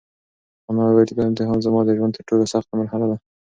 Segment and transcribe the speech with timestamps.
[0.69, 3.17] انا وویل چې دا امتحان زما د ژوند تر ټولو سخته مرحله ده.